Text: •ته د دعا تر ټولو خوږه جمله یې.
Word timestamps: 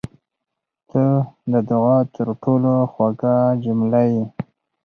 •ته 0.89 1.05
د 1.51 1.53
دعا 1.69 1.97
تر 2.15 2.27
ټولو 2.43 2.73
خوږه 2.91 3.35
جمله 3.63 4.01
یې. 4.11 4.23